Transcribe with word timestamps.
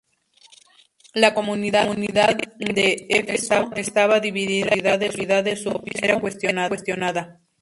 La 1.13 1.35
comunidad 1.35 1.93
de 2.57 3.05
Éfeso 3.07 3.69
estaba 3.75 4.19
dividida 4.19 4.75
y 4.75 4.79
la 4.79 4.93
autoridad 4.93 5.43
de 5.43 5.55
su 5.55 5.69
obispo 5.69 5.99
era 6.01 6.19
cuestionada. 6.19 7.39